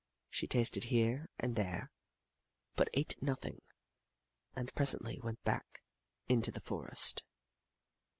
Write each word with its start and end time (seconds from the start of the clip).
She 0.31 0.47
tasted 0.47 0.85
here 0.85 1.29
and 1.37 1.55
there, 1.55 1.91
but 2.75 2.89
ate 2.95 3.21
nothing, 3.21 3.61
and 4.55 4.73
presently 4.73 5.19
went 5.21 5.43
back 5.43 5.83
into 6.27 6.49
the 6.49 6.59
forest. 6.59 7.21